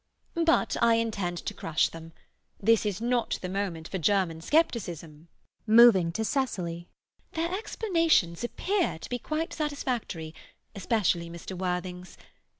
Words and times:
But 0.45 0.75
I 0.81 0.95
intend 0.95 1.37
to 1.45 1.53
crush 1.53 1.89
them. 1.89 2.11
This 2.59 2.87
is 2.87 3.01
not 3.01 3.37
the 3.43 3.47
moment 3.49 3.87
for 3.87 3.99
German 3.99 4.41
scepticism. 4.41 5.27
[Moving 5.67 6.11
to 6.13 6.25
Cecily.] 6.25 6.87
Their 7.33 7.53
explanations 7.53 8.43
appear 8.43 8.97
to 8.97 9.09
be 9.11 9.19
quite 9.19 9.53
satisfactory, 9.53 10.33
especially 10.73 11.29
Mr. 11.29 11.55
Worthing's. 11.55 12.17